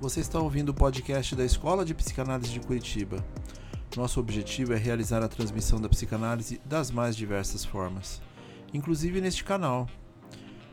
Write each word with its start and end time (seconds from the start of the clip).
Você 0.00 0.20
está 0.20 0.38
ouvindo 0.38 0.70
o 0.70 0.74
podcast 0.74 1.34
da 1.34 1.44
Escola 1.44 1.84
de 1.84 1.94
Psicanálise 1.94 2.52
de 2.52 2.60
Curitiba. 2.60 3.24
Nosso 3.96 4.20
objetivo 4.20 4.74
é 4.74 4.76
realizar 4.76 5.22
a 5.22 5.28
transmissão 5.28 5.80
da 5.80 5.88
psicanálise 5.88 6.60
das 6.64 6.90
mais 6.90 7.16
diversas 7.16 7.64
formas, 7.64 8.20
inclusive 8.74 9.20
neste 9.20 9.42
canal. 9.42 9.88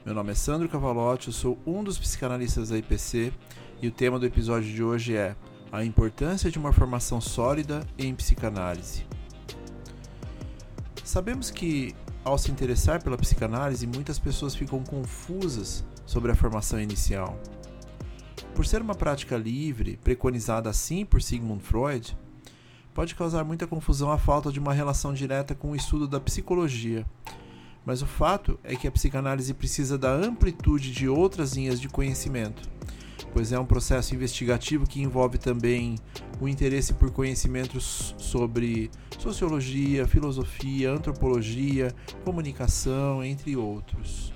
Meu 0.05 0.13
nome 0.13 0.31
é 0.31 0.35
Sandro 0.35 0.67
Cavalotti, 0.67 1.27
eu 1.27 1.33
sou 1.33 1.57
um 1.65 1.83
dos 1.83 1.97
psicanalistas 1.97 2.69
da 2.69 2.77
IPC 2.77 3.31
e 3.81 3.87
o 3.87 3.91
tema 3.91 4.19
do 4.19 4.25
episódio 4.25 4.69
de 4.69 4.83
hoje 4.83 5.15
é 5.15 5.35
a 5.71 5.83
importância 5.85 6.51
de 6.51 6.59
uma 6.59 6.73
formação 6.73 7.21
sólida 7.21 7.87
em 7.97 8.13
psicanálise. 8.13 9.05
Sabemos 11.03 11.49
que, 11.49 11.95
ao 12.23 12.37
se 12.37 12.51
interessar 12.51 13.01
pela 13.01 13.17
psicanálise, 13.17 13.87
muitas 13.87 14.19
pessoas 14.19 14.53
ficam 14.53 14.83
confusas 14.83 15.83
sobre 16.05 16.31
a 16.31 16.35
formação 16.35 16.79
inicial. 16.79 17.39
Por 18.55 18.67
ser 18.67 18.81
uma 18.81 18.93
prática 18.93 19.35
livre, 19.35 19.97
preconizada 20.03 20.69
assim 20.69 21.03
por 21.03 21.21
Sigmund 21.23 21.63
Freud, 21.63 22.15
pode 22.93 23.15
causar 23.15 23.43
muita 23.43 23.65
confusão 23.65 24.11
a 24.11 24.17
falta 24.17 24.51
de 24.51 24.59
uma 24.59 24.73
relação 24.73 25.11
direta 25.11 25.55
com 25.55 25.71
o 25.71 25.75
estudo 25.75 26.07
da 26.07 26.19
psicologia. 26.19 27.03
Mas 27.83 28.03
o 28.03 28.05
fato 28.05 28.59
é 28.63 28.75
que 28.75 28.87
a 28.87 28.91
psicanálise 28.91 29.55
precisa 29.55 29.97
da 29.97 30.11
amplitude 30.11 30.91
de 30.91 31.09
outras 31.09 31.53
linhas 31.53 31.81
de 31.81 31.89
conhecimento, 31.89 32.69
pois 33.33 33.51
é 33.51 33.59
um 33.59 33.65
processo 33.65 34.13
investigativo 34.13 34.87
que 34.87 35.01
envolve 35.01 35.39
também 35.39 35.95
o 36.39 36.47
interesse 36.47 36.93
por 36.93 37.09
conhecimentos 37.09 38.13
sobre 38.19 38.91
sociologia, 39.17 40.07
filosofia, 40.07 40.91
antropologia, 40.91 41.93
comunicação, 42.23 43.23
entre 43.23 43.57
outros. 43.57 44.31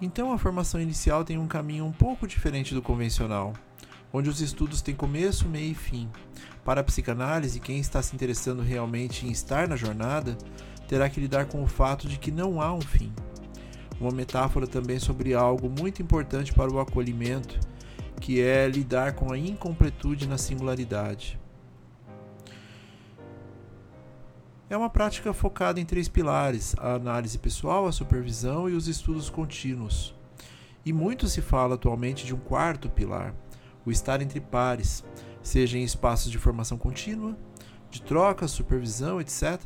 Então 0.00 0.32
a 0.32 0.38
formação 0.38 0.80
inicial 0.80 1.24
tem 1.24 1.38
um 1.38 1.46
caminho 1.46 1.86
um 1.86 1.92
pouco 1.92 2.26
diferente 2.26 2.74
do 2.74 2.82
convencional, 2.82 3.54
onde 4.12 4.28
os 4.28 4.40
estudos 4.40 4.82
têm 4.82 4.94
começo, 4.94 5.48
meio 5.48 5.72
e 5.72 5.74
fim. 5.74 6.10
Para 6.64 6.80
a 6.80 6.84
psicanálise, 6.84 7.60
quem 7.60 7.78
está 7.78 8.02
se 8.02 8.14
interessando 8.14 8.62
realmente 8.62 9.26
em 9.26 9.30
estar 9.30 9.66
na 9.66 9.76
jornada 9.76 10.36
terá 10.86 11.08
que 11.08 11.20
lidar 11.20 11.46
com 11.46 11.62
o 11.62 11.66
fato 11.66 12.06
de 12.06 12.18
que 12.18 12.30
não 12.30 12.60
há 12.60 12.72
um 12.72 12.80
fim. 12.80 13.12
Uma 13.98 14.10
metáfora 14.10 14.66
também 14.66 14.98
sobre 14.98 15.32
algo 15.32 15.70
muito 15.70 16.02
importante 16.02 16.52
para 16.52 16.70
o 16.70 16.78
acolhimento, 16.78 17.58
que 18.20 18.40
é 18.40 18.68
lidar 18.68 19.14
com 19.14 19.32
a 19.32 19.38
incompletude 19.38 20.28
na 20.28 20.36
singularidade. 20.36 21.38
É 24.68 24.76
uma 24.76 24.90
prática 24.90 25.32
focada 25.32 25.80
em 25.80 25.84
três 25.84 26.08
pilares: 26.08 26.74
a 26.78 26.94
análise 26.94 27.38
pessoal, 27.38 27.86
a 27.86 27.92
supervisão 27.92 28.68
e 28.68 28.72
os 28.72 28.88
estudos 28.88 29.30
contínuos. 29.30 30.12
E 30.84 30.92
muito 30.92 31.28
se 31.28 31.40
fala 31.40 31.76
atualmente 31.76 32.26
de 32.26 32.34
um 32.34 32.38
quarto 32.38 32.88
pilar, 32.88 33.32
o 33.84 33.92
estar 33.92 34.20
entre 34.20 34.40
pares, 34.40 35.04
seja 35.40 35.78
em 35.78 35.84
espaços 35.84 36.32
de 36.32 36.38
formação 36.38 36.76
contínua, 36.76 37.36
de 37.90 38.02
troca, 38.02 38.48
supervisão, 38.48 39.20
etc., 39.20 39.60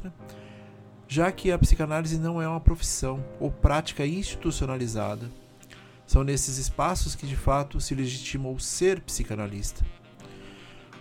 já 1.09 1.33
que 1.33 1.51
a 1.51 1.59
psicanálise 1.59 2.19
não 2.19 2.41
é 2.41 2.47
uma 2.47 2.61
profissão 2.61 3.25
ou 3.41 3.51
prática 3.51 4.07
institucionalizada. 4.07 5.31
São 6.07 6.23
nesses 6.23 6.59
espaços 6.59 7.15
que 7.15 7.27
de 7.27 7.37
fato 7.37 7.81
se 7.81 7.95
legitima 7.95 8.51
o 8.51 8.61
ser 8.61 9.01
psicanalista. 9.01 9.85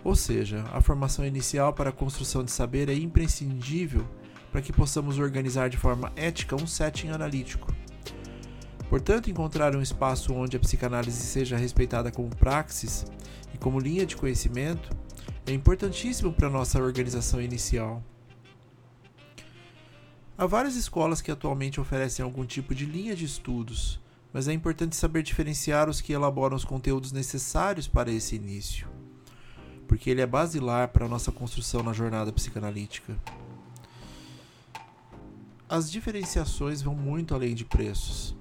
Ou 0.04 0.16
seja, 0.16 0.64
a 0.72 0.82
formação 0.82 1.26
inicial 1.26 1.74
para 1.74 1.90
a 1.90 1.94
construção 1.94 2.44
de 2.44 2.52
saber 2.52 2.90
é 2.90 2.94
imprescindível 2.94 4.08
para 4.52 4.62
que 4.62 4.74
possamos 4.74 5.20
organizar 5.20 5.70
de 5.70 5.78
forma 5.78 6.12
ética 6.16 6.56
um 6.56 6.66
setting 6.66 7.10
analítico. 7.10 7.74
Portanto, 8.90 9.30
encontrar 9.30 9.76
um 9.76 9.82
espaço 9.82 10.34
onde 10.34 10.58
a 10.58 10.60
psicanálise 10.60 11.22
seja 11.22 11.58
respeitada 11.58 12.12
como 12.12 12.36
praxis 12.36 13.06
e 13.54 13.58
como 13.58 13.80
linha 13.80 14.06
de 14.06 14.16
conhecimento 14.16 14.90
é 15.46 15.52
importantíssimo 15.52 16.34
para 16.34 16.50
nossa 16.50 16.82
organização 16.82 17.42
inicial. 17.42 18.04
Há 20.38 20.48
várias 20.48 20.76
escolas 20.76 21.22
que 21.22 21.30
atualmente 21.30 21.82
oferecem 21.82 22.24
algum 22.24 22.46
tipo 22.46 22.74
de 22.74 22.86
linha 22.86 23.16
de 23.16 23.26
estudos, 23.26 24.00
mas 24.32 24.48
é 24.48 24.54
importante 24.54 24.96
saber 24.96 25.22
diferenciar 25.22 25.90
os 25.90 26.00
que 26.02 26.14
elaboram 26.14 26.56
os 26.56 26.64
conteúdos 26.64 27.12
necessários 27.12 27.88
para 27.88 28.10
esse 28.10 28.36
início 28.36 28.99
porque 29.90 30.12
ele 30.12 30.22
é 30.22 30.28
basilar 30.28 30.90
para 30.90 31.08
a 31.08 31.10
nossa 31.10 31.32
construção 31.32 31.82
na 31.82 31.92
jornada 31.92 32.32
psicanalítica. 32.32 33.18
As 35.68 35.92
diferenciações 35.92 36.80
vão 36.84 36.94
muito 36.94 37.34
além 37.34 37.56
de 37.56 37.66
preços. 37.66 38.36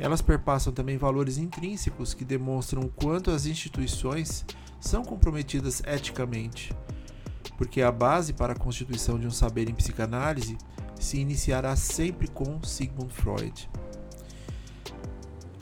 Elas 0.00 0.20
perpassam 0.20 0.72
também 0.72 0.98
valores 0.98 1.38
intrínsecos 1.38 2.12
que 2.12 2.24
demonstram 2.24 2.82
o 2.82 2.88
quanto 2.88 3.30
as 3.30 3.46
instituições 3.46 4.44
são 4.80 5.04
comprometidas 5.04 5.80
eticamente, 5.86 6.74
porque 7.56 7.80
a 7.80 7.92
base 7.92 8.32
para 8.32 8.52
a 8.52 8.58
constituição 8.58 9.16
de 9.16 9.28
um 9.28 9.30
saber 9.30 9.70
em 9.70 9.74
psicanálise 9.74 10.58
se 10.98 11.18
iniciará 11.18 11.76
sempre 11.76 12.26
com 12.26 12.60
Sigmund 12.64 13.12
Freud. 13.12 13.70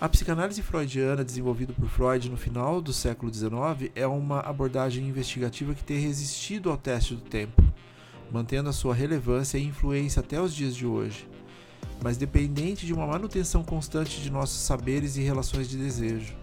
A 0.03 0.09
psicanálise 0.09 0.61
freudiana, 0.63 1.23
desenvolvida 1.23 1.73
por 1.73 1.89
Freud 1.89 2.29
no 2.29 2.37
final 2.37 2.81
do 2.81 2.93
século 2.93 3.33
XIX, 3.33 3.93
é 3.95 4.05
uma 4.05 4.41
abordagem 4.41 5.07
investigativa 5.07 5.77
que 5.77 5.85
tem 5.85 6.01
resistido 6.01 6.73
ao 6.73 6.77
teste 6.77 7.15
do 7.15 7.21
tempo, 7.21 7.63
mantendo 8.29 8.69
a 8.69 8.73
sua 8.73 8.97
relevância 8.97 9.59
e 9.59 9.65
influência 9.65 10.19
até 10.19 10.41
os 10.41 10.53
dias 10.53 10.75
de 10.75 10.85
hoje, 10.85 11.29
mas 12.03 12.17
dependente 12.17 12.85
de 12.85 12.93
uma 12.93 13.07
manutenção 13.07 13.63
constante 13.63 14.21
de 14.21 14.29
nossos 14.29 14.59
saberes 14.63 15.17
e 15.17 15.23
relações 15.23 15.69
de 15.69 15.77
desejo. 15.77 16.35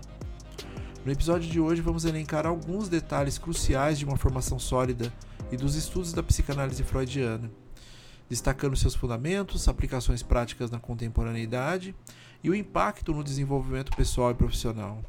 No 1.03 1.11
episódio 1.11 1.51
de 1.51 1.59
hoje, 1.59 1.81
vamos 1.81 2.05
elencar 2.05 2.47
alguns 2.47 2.87
detalhes 2.87 3.37
cruciais 3.37 3.99
de 3.99 4.05
uma 4.05 4.15
formação 4.15 4.57
sólida 4.57 5.11
e 5.51 5.57
dos 5.57 5.75
estudos 5.75 6.13
da 6.13 6.23
psicanálise 6.23 6.81
freudiana, 6.81 7.51
destacando 8.29 8.77
seus 8.77 8.95
fundamentos, 8.95 9.67
aplicações 9.67 10.23
práticas 10.23 10.71
na 10.71 10.79
contemporaneidade 10.79 11.93
e 12.43 12.49
o 12.49 12.55
impacto 12.55 13.13
no 13.13 13.23
desenvolvimento 13.23 13.95
pessoal 13.95 14.31
e 14.31 14.35
profissional. 14.35 15.01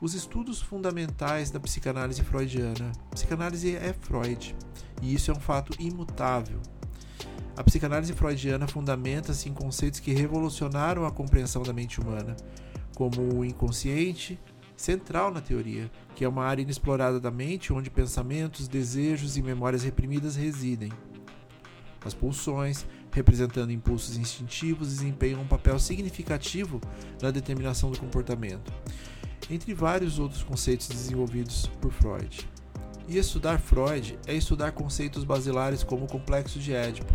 Os 0.00 0.14
estudos 0.14 0.62
fundamentais 0.62 1.50
da 1.50 1.60
psicanálise 1.60 2.22
freudiana. 2.22 2.90
A 3.10 3.14
psicanálise 3.14 3.76
é 3.76 3.92
Freud, 3.92 4.56
e 5.02 5.14
isso 5.14 5.30
é 5.30 5.34
um 5.34 5.40
fato 5.40 5.74
imutável. 5.78 6.60
A 7.56 7.62
psicanálise 7.62 8.14
freudiana 8.14 8.66
fundamenta-se 8.66 9.48
em 9.48 9.52
conceitos 9.52 10.00
que 10.00 10.12
revolucionaram 10.12 11.04
a 11.04 11.10
compreensão 11.10 11.62
da 11.62 11.72
mente 11.72 12.00
humana, 12.00 12.34
como 12.96 13.20
o 13.34 13.44
inconsciente, 13.44 14.40
central 14.74 15.30
na 15.30 15.42
teoria, 15.42 15.90
que 16.14 16.24
é 16.24 16.28
uma 16.28 16.44
área 16.44 16.62
inexplorada 16.62 17.20
da 17.20 17.30
mente 17.30 17.70
onde 17.70 17.90
pensamentos, 17.90 18.66
desejos 18.66 19.36
e 19.36 19.42
memórias 19.42 19.82
reprimidas 19.82 20.36
residem. 20.36 20.90
As 22.02 22.14
pulsões, 22.14 22.86
representando 23.12 23.72
impulsos 23.72 24.16
instintivos, 24.16 24.88
desempenham 24.88 25.42
um 25.42 25.46
papel 25.46 25.78
significativo 25.78 26.80
na 27.20 27.30
determinação 27.30 27.90
do 27.90 27.98
comportamento, 27.98 28.72
entre 29.50 29.74
vários 29.74 30.18
outros 30.18 30.42
conceitos 30.42 30.88
desenvolvidos 30.88 31.66
por 31.80 31.92
Freud. 31.92 32.48
E 33.08 33.18
estudar 33.18 33.58
Freud 33.58 34.18
é 34.26 34.34
estudar 34.34 34.72
conceitos 34.72 35.24
basilares 35.24 35.82
como 35.82 36.04
o 36.04 36.08
complexo 36.08 36.58
de 36.58 36.72
Édipo, 36.72 37.12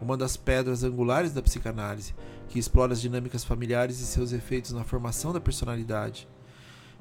uma 0.00 0.16
das 0.16 0.36
pedras 0.36 0.84
angulares 0.84 1.32
da 1.32 1.42
psicanálise, 1.42 2.14
que 2.48 2.58
explora 2.58 2.92
as 2.92 3.00
dinâmicas 3.00 3.44
familiares 3.44 4.00
e 4.00 4.06
seus 4.06 4.32
efeitos 4.32 4.72
na 4.72 4.84
formação 4.84 5.32
da 5.32 5.40
personalidade. 5.40 6.28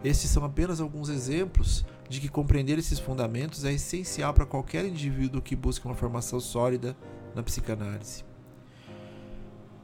Estes 0.03 0.29
são 0.29 0.45
apenas 0.45 0.79
alguns 0.79 1.09
exemplos 1.09 1.85
de 2.07 2.21
que 2.21 2.29
compreender 2.29 2.77
esses 2.77 2.99
fundamentos 2.99 3.65
é 3.65 3.73
essencial 3.73 4.33
para 4.33 4.45
qualquer 4.45 4.85
indivíduo 4.85 5.41
que 5.41 5.55
busque 5.55 5.85
uma 5.85 5.95
formação 5.95 6.39
sólida 6.39 6.95
na 7.35 7.43
psicanálise. 7.43 8.23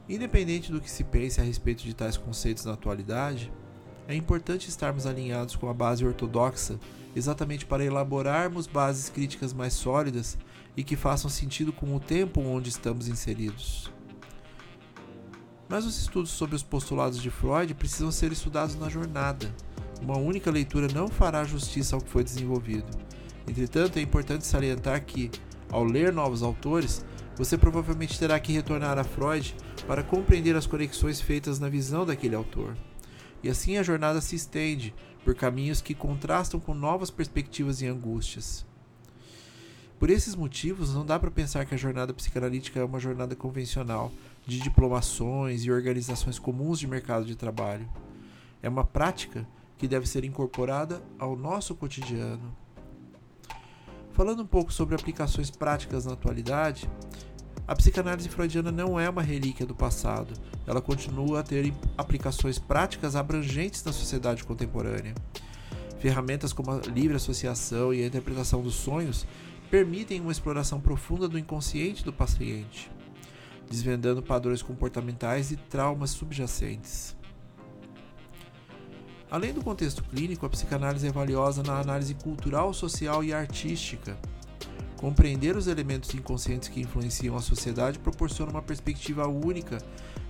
Independente 0.08 0.70
do 0.70 0.80
que 0.80 0.90
se 0.90 1.02
pense 1.02 1.40
a 1.40 1.44
respeito 1.44 1.82
de 1.82 1.94
tais 1.94 2.16
conceitos 2.16 2.64
na 2.64 2.74
atualidade, 2.74 3.50
é 4.06 4.14
importante 4.14 4.68
estarmos 4.68 5.06
alinhados 5.06 5.56
com 5.56 5.68
a 5.68 5.74
base 5.74 6.04
ortodoxa 6.04 6.78
exatamente 7.16 7.64
para 7.64 7.84
elaborarmos 7.84 8.66
bases 8.66 9.08
críticas 9.08 9.52
mais 9.54 9.72
sólidas 9.72 10.36
e 10.76 10.84
que 10.84 10.96
façam 10.96 11.30
sentido 11.30 11.72
com 11.72 11.94
o 11.94 12.00
tempo 12.00 12.40
onde 12.40 12.68
estamos 12.68 13.08
inseridos. 13.08 13.90
Mas 15.68 15.86
os 15.86 15.98
estudos 15.98 16.32
sobre 16.32 16.54
os 16.54 16.62
postulados 16.62 17.22
de 17.22 17.30
Freud 17.30 17.72
precisam 17.74 18.12
ser 18.12 18.30
estudados 18.30 18.74
na 18.76 18.90
jornada. 18.90 19.54
Uma 20.02 20.18
única 20.18 20.50
leitura 20.50 20.86
não 20.92 21.08
fará 21.08 21.44
justiça 21.44 21.96
ao 21.96 22.02
que 22.02 22.10
foi 22.10 22.22
desenvolvido. 22.22 22.86
Entretanto, 23.48 23.98
é 23.98 24.02
importante 24.02 24.46
salientar 24.46 25.02
que, 25.04 25.30
ao 25.70 25.82
ler 25.82 26.12
novos 26.12 26.42
autores, 26.42 27.04
você 27.36 27.56
provavelmente 27.56 28.18
terá 28.18 28.38
que 28.38 28.52
retornar 28.52 28.98
a 28.98 29.04
Freud 29.04 29.54
para 29.86 30.02
compreender 30.02 30.56
as 30.56 30.66
conexões 30.66 31.20
feitas 31.20 31.58
na 31.58 31.68
visão 31.68 32.06
daquele 32.06 32.34
autor. 32.34 32.76
E 33.42 33.48
assim 33.48 33.76
a 33.76 33.82
jornada 33.82 34.20
se 34.20 34.34
estende 34.34 34.94
por 35.24 35.34
caminhos 35.34 35.80
que 35.80 35.94
contrastam 35.94 36.58
com 36.58 36.74
novas 36.74 37.10
perspectivas 37.10 37.82
e 37.82 37.86
angústias. 37.86 38.64
Por 39.98 40.10
esses 40.10 40.34
motivos, 40.34 40.92
não 40.92 41.04
dá 41.06 41.18
para 41.18 41.30
pensar 41.30 41.64
que 41.64 41.74
a 41.74 41.78
jornada 41.78 42.12
psicanalítica 42.12 42.80
é 42.80 42.84
uma 42.84 42.98
jornada 42.98 43.34
convencional, 43.34 44.12
de 44.46 44.58
diplomações 44.58 45.64
e 45.64 45.70
organizações 45.70 46.38
comuns 46.38 46.78
de 46.78 46.86
mercado 46.86 47.24
de 47.24 47.36
trabalho. 47.36 47.88
é 48.62 48.68
uma 48.68 48.84
prática 48.84 49.46
que 49.76 49.86
deve 49.86 50.06
ser 50.06 50.24
incorporada 50.24 51.02
ao 51.18 51.36
nosso 51.36 51.74
cotidiano. 51.74 52.54
Falando 54.12 54.42
um 54.42 54.46
pouco 54.46 54.72
sobre 54.72 54.94
aplicações 54.94 55.50
práticas 55.50 56.06
na 56.06 56.12
atualidade, 56.12 56.88
a 57.66 57.74
psicanálise 57.74 58.28
freudiana 58.28 58.70
não 58.70 59.00
é 59.00 59.08
uma 59.08 59.22
relíquia 59.22 59.64
do 59.64 59.74
passado, 59.74 60.34
ela 60.66 60.82
continua 60.82 61.40
a 61.40 61.42
ter 61.42 61.72
aplicações 61.96 62.58
práticas 62.58 63.16
abrangentes 63.16 63.82
na 63.82 63.92
sociedade 63.92 64.44
contemporânea. 64.44 65.14
Ferramentas 65.98 66.52
como 66.52 66.70
a 66.70 66.80
livre 66.80 67.16
associação 67.16 67.94
e 67.94 68.02
a 68.02 68.06
interpretação 68.06 68.62
dos 68.62 68.74
sonhos 68.74 69.26
permitem 69.70 70.20
uma 70.20 70.32
exploração 70.32 70.78
profunda 70.78 71.26
do 71.26 71.38
inconsciente 71.38 72.04
do 72.04 72.12
paciente, 72.12 72.90
desvendando 73.70 74.22
padrões 74.22 74.60
comportamentais 74.60 75.50
e 75.50 75.56
traumas 75.56 76.10
subjacentes. 76.10 77.16
Além 79.30 79.54
do 79.54 79.64
contexto 79.64 80.04
clínico, 80.04 80.44
a 80.44 80.50
psicanálise 80.50 81.08
é 81.08 81.10
valiosa 81.10 81.62
na 81.62 81.80
análise 81.80 82.14
cultural, 82.14 82.74
social 82.74 83.24
e 83.24 83.32
artística 83.32 84.18
Compreender 85.04 85.54
os 85.54 85.66
elementos 85.66 86.14
inconscientes 86.14 86.70
que 86.70 86.80
influenciam 86.80 87.36
a 87.36 87.42
sociedade 87.42 87.98
proporciona 87.98 88.50
uma 88.50 88.62
perspectiva 88.62 89.28
única 89.28 89.76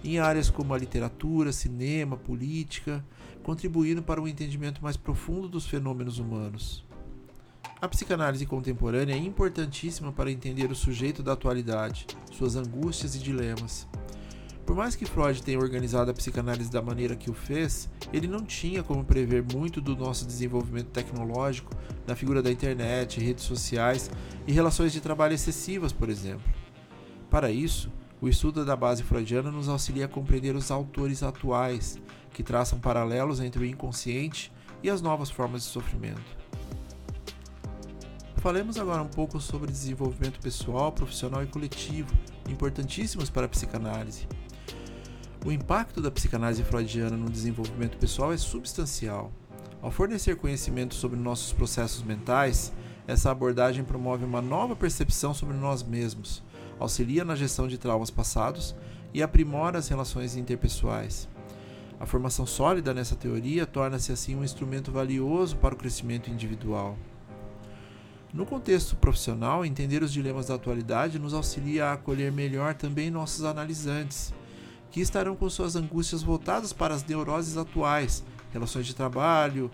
em 0.02 0.18
áreas 0.18 0.50
como 0.50 0.74
a 0.74 0.76
literatura, 0.76 1.52
cinema, 1.52 2.16
política, 2.16 3.04
contribuindo 3.44 4.02
para 4.02 4.20
um 4.20 4.26
entendimento 4.26 4.82
mais 4.82 4.96
profundo 4.96 5.48
dos 5.48 5.64
fenômenos 5.64 6.18
humanos. 6.18 6.84
A 7.80 7.86
psicanálise 7.86 8.46
contemporânea 8.46 9.14
é 9.14 9.16
importantíssima 9.16 10.10
para 10.10 10.32
entender 10.32 10.68
o 10.72 10.74
sujeito 10.74 11.22
da 11.22 11.34
atualidade, 11.34 12.08
suas 12.32 12.56
angústias 12.56 13.14
e 13.14 13.20
dilemas. 13.20 13.86
Por 14.66 14.74
mais 14.74 14.96
que 14.96 15.04
Freud 15.04 15.42
tenha 15.42 15.58
organizado 15.58 16.10
a 16.10 16.14
psicanálise 16.14 16.70
da 16.70 16.80
maneira 16.80 17.14
que 17.14 17.30
o 17.30 17.34
fez, 17.34 17.88
ele 18.12 18.26
não 18.26 18.42
tinha 18.42 18.82
como 18.82 19.04
prever 19.04 19.44
muito 19.52 19.80
do 19.80 19.94
nosso 19.94 20.24
desenvolvimento 20.24 20.88
tecnológico 20.88 21.70
na 22.06 22.16
figura 22.16 22.42
da 22.42 22.50
internet, 22.50 23.20
redes 23.20 23.44
sociais 23.44 24.10
e 24.46 24.52
relações 24.52 24.92
de 24.92 25.02
trabalho 25.02 25.34
excessivas, 25.34 25.92
por 25.92 26.08
exemplo. 26.08 26.50
Para 27.28 27.50
isso, 27.50 27.92
o 28.22 28.28
estudo 28.28 28.64
da 28.64 28.74
base 28.74 29.02
freudiana 29.02 29.50
nos 29.50 29.68
auxilia 29.68 30.06
a 30.06 30.08
compreender 30.08 30.56
os 30.56 30.70
autores 30.70 31.22
atuais, 31.22 31.98
que 32.32 32.42
traçam 32.42 32.80
paralelos 32.80 33.40
entre 33.40 33.62
o 33.62 33.66
inconsciente 33.66 34.50
e 34.82 34.88
as 34.88 35.02
novas 35.02 35.28
formas 35.28 35.62
de 35.62 35.68
sofrimento. 35.68 36.44
Falemos 38.36 38.78
agora 38.78 39.02
um 39.02 39.08
pouco 39.08 39.40
sobre 39.40 39.70
desenvolvimento 39.70 40.40
pessoal, 40.40 40.90
profissional 40.90 41.42
e 41.42 41.46
coletivo, 41.46 42.14
importantíssimos 42.48 43.28
para 43.28 43.46
a 43.46 43.48
psicanálise. 43.48 44.26
O 45.44 45.52
impacto 45.52 46.00
da 46.00 46.10
psicanálise 46.10 46.64
freudiana 46.64 47.18
no 47.18 47.28
desenvolvimento 47.28 47.98
pessoal 47.98 48.32
é 48.32 48.36
substancial. 48.38 49.30
Ao 49.82 49.90
fornecer 49.90 50.36
conhecimento 50.36 50.94
sobre 50.94 51.20
nossos 51.20 51.52
processos 51.52 52.02
mentais, 52.02 52.72
essa 53.06 53.30
abordagem 53.30 53.84
promove 53.84 54.24
uma 54.24 54.40
nova 54.40 54.74
percepção 54.74 55.34
sobre 55.34 55.54
nós 55.54 55.82
mesmos, 55.82 56.42
auxilia 56.80 57.26
na 57.26 57.36
gestão 57.36 57.68
de 57.68 57.76
traumas 57.76 58.08
passados 58.08 58.74
e 59.12 59.22
aprimora 59.22 59.78
as 59.78 59.86
relações 59.86 60.34
interpessoais. 60.34 61.28
A 62.00 62.06
formação 62.06 62.46
sólida 62.46 62.94
nessa 62.94 63.14
teoria 63.14 63.66
torna-se 63.66 64.12
assim 64.12 64.34
um 64.34 64.44
instrumento 64.44 64.90
valioso 64.90 65.56
para 65.56 65.74
o 65.74 65.78
crescimento 65.78 66.30
individual. 66.30 66.96
No 68.32 68.46
contexto 68.46 68.96
profissional, 68.96 69.62
entender 69.62 70.02
os 70.02 70.10
dilemas 70.10 70.46
da 70.46 70.54
atualidade 70.54 71.18
nos 71.18 71.34
auxilia 71.34 71.88
a 71.88 71.92
acolher 71.92 72.32
melhor 72.32 72.72
também 72.72 73.10
nossos 73.10 73.44
analisantes 73.44 74.32
que 74.94 75.00
estarão 75.00 75.34
com 75.34 75.50
suas 75.50 75.74
angústias 75.74 76.22
voltadas 76.22 76.72
para 76.72 76.94
as 76.94 77.04
neuroses 77.04 77.56
atuais, 77.56 78.22
relações 78.52 78.86
de 78.86 78.94
trabalho, 78.94 79.68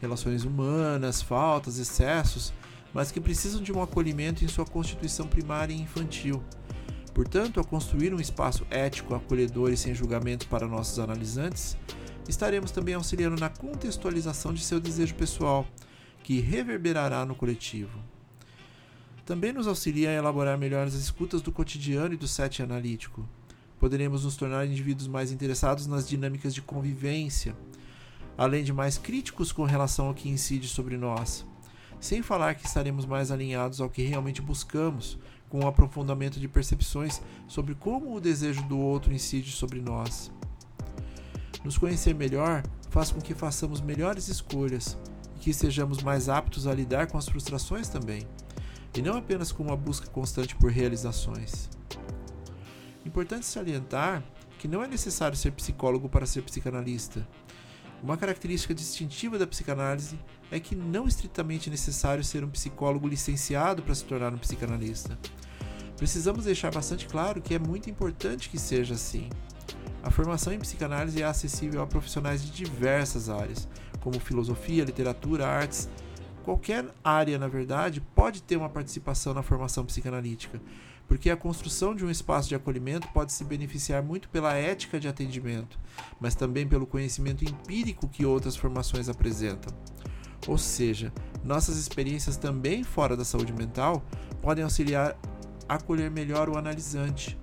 relações 0.00 0.42
humanas, 0.42 1.22
faltas, 1.22 1.78
excessos, 1.78 2.52
mas 2.92 3.12
que 3.12 3.20
precisam 3.20 3.62
de 3.62 3.72
um 3.72 3.80
acolhimento 3.80 4.44
em 4.44 4.48
sua 4.48 4.64
constituição 4.64 5.28
primária 5.28 5.72
e 5.72 5.80
infantil. 5.80 6.42
Portanto, 7.14 7.60
ao 7.60 7.64
construir 7.64 8.12
um 8.12 8.18
espaço 8.18 8.66
ético, 8.68 9.14
acolhedor 9.14 9.70
e 9.70 9.76
sem 9.76 9.94
julgamentos 9.94 10.48
para 10.48 10.66
nossos 10.66 10.98
analisantes, 10.98 11.76
estaremos 12.28 12.72
também 12.72 12.96
auxiliando 12.96 13.38
na 13.38 13.50
contextualização 13.50 14.52
de 14.52 14.64
seu 14.64 14.80
desejo 14.80 15.14
pessoal, 15.14 15.64
que 16.24 16.40
reverberará 16.40 17.24
no 17.24 17.36
coletivo. 17.36 18.00
Também 19.24 19.52
nos 19.52 19.68
auxilia 19.68 20.10
a 20.10 20.14
elaborar 20.14 20.58
melhor 20.58 20.84
as 20.84 20.94
escutas 20.94 21.40
do 21.40 21.52
cotidiano 21.52 22.14
e 22.14 22.16
do 22.16 22.26
set 22.26 22.60
analítico, 22.60 23.24
poderemos 23.78 24.24
nos 24.24 24.36
tornar 24.36 24.66
indivíduos 24.66 25.08
mais 25.08 25.32
interessados 25.32 25.86
nas 25.86 26.08
dinâmicas 26.08 26.54
de 26.54 26.62
convivência, 26.62 27.54
além 28.36 28.64
de 28.64 28.72
mais 28.72 28.98
críticos 28.98 29.52
com 29.52 29.64
relação 29.64 30.08
ao 30.08 30.14
que 30.14 30.28
incide 30.28 30.68
sobre 30.68 30.96
nós. 30.96 31.44
Sem 32.00 32.22
falar 32.22 32.54
que 32.54 32.66
estaremos 32.66 33.06
mais 33.06 33.30
alinhados 33.30 33.80
ao 33.80 33.88
que 33.88 34.02
realmente 34.02 34.42
buscamos, 34.42 35.18
com 35.48 35.60
o 35.60 35.64
um 35.64 35.68
aprofundamento 35.68 36.40
de 36.40 36.48
percepções 36.48 37.20
sobre 37.46 37.74
como 37.74 38.14
o 38.14 38.20
desejo 38.20 38.62
do 38.64 38.78
outro 38.78 39.12
incide 39.12 39.52
sobre 39.52 39.80
nós. 39.80 40.30
Nos 41.64 41.78
conhecer 41.78 42.14
melhor 42.14 42.62
faz 42.90 43.10
com 43.10 43.20
que 43.20 43.34
façamos 43.34 43.80
melhores 43.80 44.28
escolhas 44.28 44.98
e 45.36 45.38
que 45.38 45.54
sejamos 45.54 46.02
mais 46.02 46.28
aptos 46.28 46.66
a 46.66 46.74
lidar 46.74 47.06
com 47.06 47.16
as 47.16 47.28
frustrações 47.28 47.88
também, 47.88 48.26
e 48.96 49.00
não 49.00 49.16
apenas 49.16 49.50
com 49.50 49.62
uma 49.62 49.76
busca 49.76 50.06
constante 50.08 50.54
por 50.56 50.70
realizações. 50.70 51.70
Importante 53.04 53.44
salientar 53.44 54.22
que 54.58 54.66
não 54.66 54.82
é 54.82 54.88
necessário 54.88 55.36
ser 55.36 55.52
psicólogo 55.52 56.08
para 56.08 56.24
ser 56.24 56.42
psicanalista. 56.42 57.26
Uma 58.02 58.16
característica 58.16 58.74
distintiva 58.74 59.38
da 59.38 59.46
psicanálise 59.46 60.18
é 60.50 60.58
que 60.58 60.74
não 60.74 61.04
é 61.04 61.08
estritamente 61.08 61.68
necessário 61.68 62.24
ser 62.24 62.44
um 62.44 62.50
psicólogo 62.50 63.06
licenciado 63.06 63.82
para 63.82 63.94
se 63.94 64.04
tornar 64.04 64.32
um 64.32 64.38
psicanalista. 64.38 65.18
Precisamos 65.96 66.44
deixar 66.44 66.72
bastante 66.72 67.06
claro 67.06 67.40
que 67.40 67.54
é 67.54 67.58
muito 67.58 67.88
importante 67.88 68.48
que 68.48 68.58
seja 68.58 68.94
assim. 68.94 69.28
A 70.02 70.10
formação 70.10 70.52
em 70.52 70.58
psicanálise 70.58 71.22
é 71.22 71.24
acessível 71.24 71.80
a 71.82 71.86
profissionais 71.86 72.44
de 72.44 72.50
diversas 72.50 73.28
áreas, 73.28 73.68
como 74.00 74.20
filosofia, 74.20 74.84
literatura, 74.84 75.46
artes. 75.46 75.88
Qualquer 76.42 76.86
área, 77.02 77.38
na 77.38 77.48
verdade, 77.48 78.02
pode 78.14 78.42
ter 78.42 78.56
uma 78.56 78.68
participação 78.68 79.32
na 79.32 79.42
formação 79.42 79.84
psicanalítica, 79.86 80.60
porque 81.06 81.30
a 81.30 81.36
construção 81.36 81.94
de 81.94 82.04
um 82.04 82.10
espaço 82.10 82.48
de 82.48 82.54
acolhimento 82.54 83.08
pode 83.08 83.32
se 83.32 83.44
beneficiar 83.44 84.02
muito 84.02 84.28
pela 84.28 84.54
ética 84.54 84.98
de 84.98 85.08
atendimento, 85.08 85.78
mas 86.20 86.34
também 86.34 86.66
pelo 86.66 86.86
conhecimento 86.86 87.44
empírico 87.44 88.08
que 88.08 88.24
outras 88.24 88.56
formações 88.56 89.08
apresentam. 89.08 89.74
Ou 90.46 90.58
seja, 90.58 91.12
nossas 91.42 91.76
experiências 91.76 92.36
também 92.36 92.82
fora 92.82 93.16
da 93.16 93.24
saúde 93.24 93.52
mental 93.52 94.04
podem 94.42 94.64
auxiliar 94.64 95.16
a 95.68 95.74
acolher 95.74 96.10
melhor 96.10 96.48
o 96.48 96.58
analisante, 96.58 97.38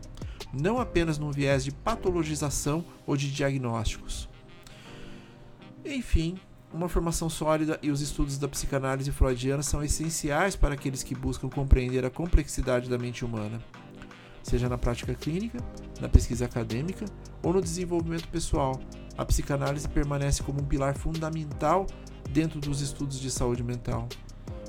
não 0.53 0.79
apenas 0.79 1.17
num 1.17 1.31
viés 1.31 1.63
de 1.63 1.71
patologização 1.71 2.85
ou 3.05 3.15
de 3.15 3.31
diagnósticos. 3.31 4.29
Enfim, 5.83 6.37
uma 6.73 6.87
formação 6.87 7.29
sólida 7.29 7.77
e 7.81 7.91
os 7.91 8.01
estudos 8.01 8.37
da 8.37 8.47
psicanálise 8.47 9.11
freudiana 9.11 9.61
são 9.61 9.83
essenciais 9.83 10.55
para 10.55 10.73
aqueles 10.73 11.03
que 11.03 11.13
buscam 11.13 11.49
compreender 11.49 12.05
a 12.05 12.09
complexidade 12.09 12.89
da 12.89 12.97
mente 12.97 13.25
humana, 13.25 13.61
seja 14.41 14.69
na 14.69 14.77
prática 14.77 15.13
clínica, 15.13 15.59
na 15.99 16.07
pesquisa 16.07 16.45
acadêmica 16.45 17.05
ou 17.43 17.53
no 17.53 17.61
desenvolvimento 17.61 18.27
pessoal. 18.29 18.79
A 19.17 19.25
psicanálise 19.25 19.87
permanece 19.89 20.41
como 20.41 20.61
um 20.61 20.65
pilar 20.65 20.95
fundamental 20.95 21.85
dentro 22.29 22.59
dos 22.59 22.81
estudos 22.81 23.19
de 23.19 23.29
saúde 23.29 23.63
mental. 23.63 24.07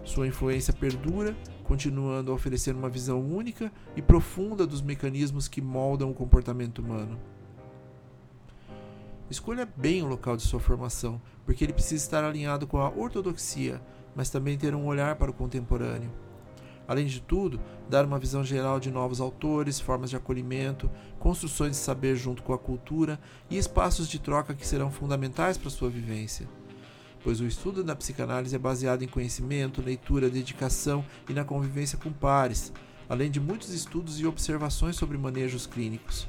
Sua 0.05 0.27
influência 0.27 0.73
perdura, 0.73 1.37
continuando 1.63 2.33
a 2.33 2.35
oferecer 2.35 2.75
uma 2.75 2.89
visão 2.89 3.21
única 3.21 3.73
e 3.95 4.03
profunda 4.03 4.67
dos 4.67 4.83
mecanismos 4.83 5.47
que 5.47 5.61
moldam 5.61 6.11
o 6.11 6.15
comportamento 6.15 6.81
humano. 6.81 7.19
Escolha 9.33 9.67
bem 9.75 10.03
o 10.03 10.07
local 10.07 10.37
de 10.37 10.43
sua 10.43 10.61
formação, 10.61 11.19
porque 11.47 11.65
ele 11.65 11.73
precisa 11.73 12.05
estar 12.05 12.23
alinhado 12.23 12.67
com 12.67 12.77
a 12.77 12.91
ortodoxia, 12.91 13.81
mas 14.15 14.29
também 14.29 14.59
ter 14.59 14.75
um 14.75 14.85
olhar 14.85 15.17
para 15.17 15.31
o 15.31 15.33
contemporâneo. 15.35 16.12
Além 16.87 17.07
de 17.07 17.19
tudo, 17.23 17.59
dar 17.89 18.05
uma 18.05 18.19
visão 18.19 18.45
geral 18.45 18.79
de 18.79 18.91
novos 18.91 19.23
autores, 19.23 19.81
formas 19.81 20.11
de 20.11 20.17
acolhimento, 20.17 20.91
construções 21.19 21.71
de 21.71 21.77
saber 21.79 22.15
junto 22.15 22.43
com 22.43 22.53
a 22.53 22.59
cultura 22.59 23.19
e 23.49 23.57
espaços 23.57 24.07
de 24.07 24.19
troca 24.19 24.53
que 24.53 24.69
serão 24.69 24.91
fundamentais 24.91 25.57
para 25.57 25.71
sua 25.71 25.89
vivência. 25.89 26.47
Pois 27.25 27.41
o 27.41 27.47
estudo 27.47 27.83
da 27.83 27.97
psicanálise 27.97 28.55
é 28.55 28.59
baseado 28.59 29.03
em 29.03 29.09
conhecimento, 29.09 29.81
leitura, 29.81 30.29
dedicação 30.29 31.03
e 31.27 31.33
na 31.33 31.43
convivência 31.43 31.97
com 31.97 32.12
pares, 32.12 32.71
além 33.09 33.31
de 33.31 33.41
muitos 33.41 33.73
estudos 33.73 34.21
e 34.21 34.27
observações 34.27 34.97
sobre 34.97 35.17
manejos 35.17 35.67
clínicos. 35.67 36.29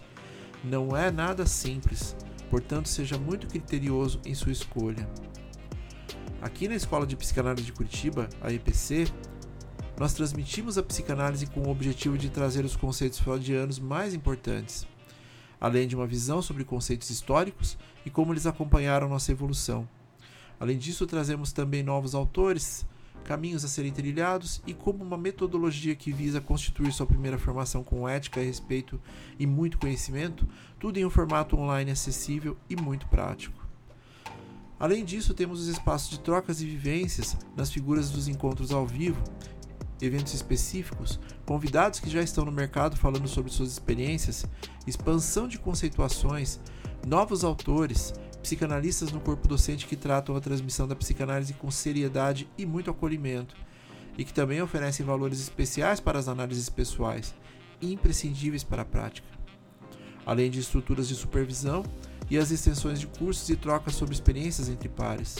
Não 0.63 0.95
é 0.95 1.11
nada 1.11 1.45
simples, 1.45 2.15
portanto, 2.53 2.87
seja 2.87 3.17
muito 3.17 3.47
criterioso 3.47 4.21
em 4.23 4.35
sua 4.35 4.51
escolha. 4.51 5.09
Aqui 6.39 6.67
na 6.67 6.75
Escola 6.75 7.03
de 7.03 7.15
Psicanálise 7.15 7.65
de 7.65 7.73
Curitiba, 7.73 8.29
a 8.39 8.53
EPC, 8.53 9.07
nós 9.99 10.13
transmitimos 10.13 10.77
a 10.77 10.83
psicanálise 10.83 11.47
com 11.47 11.61
o 11.61 11.71
objetivo 11.71 12.15
de 12.15 12.29
trazer 12.29 12.63
os 12.63 12.75
conceitos 12.75 13.17
freudianos 13.17 13.79
mais 13.79 14.13
importantes. 14.13 14.85
além 15.59 15.87
de 15.87 15.95
uma 15.95 16.05
visão 16.05 16.43
sobre 16.43 16.63
conceitos 16.63 17.09
históricos 17.09 17.75
e 18.05 18.11
como 18.11 18.31
eles 18.31 18.45
acompanharam 18.45 19.09
nossa 19.09 19.31
evolução. 19.31 19.89
Além 20.59 20.77
disso, 20.77 21.07
trazemos 21.07 21.51
também 21.53 21.81
novos 21.81 22.13
autores, 22.13 22.85
caminhos 23.23 23.65
a 23.65 23.67
serem 23.67 23.91
trilhados 23.91 24.61
e 24.67 24.73
como 24.73 25.03
uma 25.03 25.17
metodologia 25.17 25.95
que 25.95 26.11
visa 26.11 26.41
constituir 26.41 26.91
sua 26.91 27.05
primeira 27.05 27.37
formação 27.37 27.83
com 27.83 28.07
ética, 28.07 28.41
respeito 28.41 29.01
e 29.39 29.47
muito 29.47 29.77
conhecimento, 29.77 30.47
tudo 30.79 30.97
em 30.97 31.05
um 31.05 31.09
formato 31.09 31.57
online 31.57 31.91
acessível 31.91 32.57
e 32.69 32.75
muito 32.75 33.07
prático. 33.07 33.63
Além 34.79 35.05
disso, 35.05 35.33
temos 35.33 35.61
os 35.61 35.67
espaços 35.67 36.09
de 36.09 36.19
trocas 36.19 36.61
e 36.61 36.65
vivências 36.65 37.37
nas 37.55 37.71
figuras 37.71 38.09
dos 38.09 38.27
encontros 38.27 38.71
ao 38.71 38.85
vivo, 38.85 39.23
eventos 40.01 40.33
específicos, 40.33 41.19
convidados 41.45 41.99
que 41.99 42.09
já 42.09 42.21
estão 42.21 42.43
no 42.43 42.51
mercado 42.51 42.97
falando 42.97 43.27
sobre 43.27 43.51
suas 43.51 43.71
experiências, 43.71 44.45
expansão 44.85 45.47
de 45.47 45.57
conceituações, 45.57 46.59
novos 47.07 47.43
autores, 47.43 48.13
psicanalistas 48.43 49.11
no 49.11 49.21
corpo 49.21 49.47
docente 49.47 49.87
que 49.87 49.95
tratam 49.95 50.35
a 50.35 50.41
transmissão 50.41 50.85
da 50.85 50.95
psicanálise 50.95 51.53
com 51.53 51.71
seriedade 51.71 52.47
e 52.57 52.65
muito 52.65 52.91
acolhimento, 52.91 53.55
e 54.17 54.25
que 54.25 54.33
também 54.33 54.61
oferecem 54.61 55.05
valores 55.05 55.39
especiais 55.39 56.01
para 56.01 56.19
as 56.19 56.27
análises 56.27 56.69
pessoais, 56.69 57.33
imprescindíveis 57.81 58.63
para 58.63 58.81
a 58.81 58.85
prática. 58.85 59.27
Além 60.25 60.51
de 60.51 60.59
estruturas 60.59 61.07
de 61.07 61.15
supervisão 61.15 61.83
e 62.29 62.37
as 62.37 62.51
extensões 62.51 62.99
de 62.99 63.07
cursos 63.07 63.49
e 63.49 63.55
trocas 63.55 63.95
sobre 63.95 64.13
experiências 64.13 64.67
entre 64.67 64.89
pares. 64.89 65.37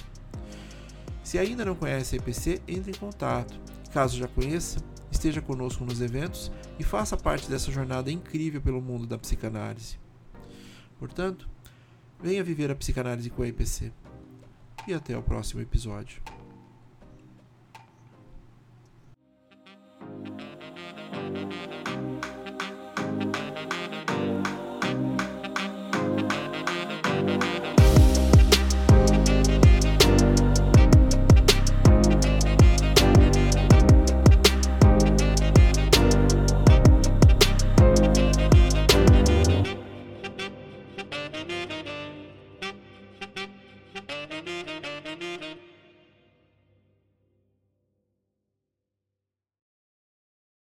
Se 1.23 1.37
ainda 1.37 1.63
não 1.63 1.75
conhece 1.75 2.15
a 2.15 2.17
EPC, 2.17 2.61
entre 2.67 2.91
em 2.91 2.95
contato. 2.95 3.59
Caso 3.91 4.17
já 4.17 4.27
conheça, 4.27 4.79
esteja 5.11 5.41
conosco 5.41 5.85
nos 5.85 6.01
eventos 6.01 6.51
e 6.79 6.83
faça 6.83 7.15
parte 7.15 7.49
dessa 7.49 7.71
jornada 7.71 8.11
incrível 8.11 8.61
pelo 8.61 8.81
mundo 8.81 9.05
da 9.05 9.17
psicanálise. 9.17 9.97
Portanto, 10.97 11.52
venha 12.23 12.43
viver 12.43 12.71
a 12.71 12.75
psicanálise 12.75 13.29
com 13.29 13.43
a 13.43 13.47
EPC. 13.47 13.91
E 14.87 14.93
até 14.93 15.17
o 15.17 15.21
próximo 15.21 15.61
episódio. 15.61 16.21